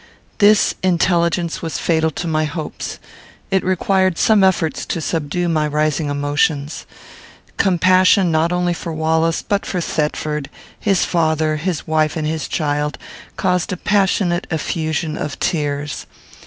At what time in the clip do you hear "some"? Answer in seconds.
4.17-4.43